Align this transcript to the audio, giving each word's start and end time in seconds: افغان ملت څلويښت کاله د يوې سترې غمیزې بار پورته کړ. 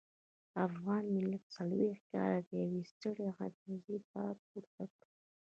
افغان 0.67 1.03
ملت 1.17 1.43
څلويښت 1.55 2.03
کاله 2.13 2.39
د 2.47 2.49
يوې 2.63 2.81
سترې 2.91 3.27
غمیزې 3.35 3.97
بار 4.11 4.35
پورته 4.47 4.83
کړ. 4.93 5.03